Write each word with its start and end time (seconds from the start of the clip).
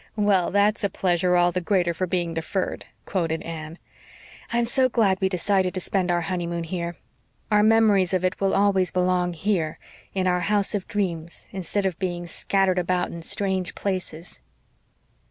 "Well, 0.15 0.49
'that's 0.49 0.83
a 0.83 0.89
pleasure 0.89 1.35
all 1.35 1.51
the 1.51 1.61
greater 1.61 1.93
for 1.93 2.07
being 2.07 2.33
deferred,'" 2.33 2.85
quoted 3.05 3.43
Anne. 3.43 3.77
"I'm 4.51 4.65
so 4.65 4.89
glad 4.89 5.21
we 5.21 5.29
decided 5.29 5.75
to 5.75 5.79
spend 5.79 6.09
our 6.09 6.21
honeymoon 6.21 6.63
here. 6.63 6.95
Our 7.51 7.61
memories 7.61 8.11
of 8.11 8.25
it 8.25 8.41
will 8.41 8.55
always 8.55 8.89
belong 8.89 9.33
here, 9.33 9.77
in 10.15 10.25
our 10.25 10.39
house 10.39 10.73
of 10.73 10.87
dreams, 10.87 11.45
instead 11.51 11.85
of 11.85 11.99
being 11.99 12.25
scattered 12.25 12.79
about 12.79 13.11
in 13.11 13.21
strange 13.21 13.75
places." 13.75 14.39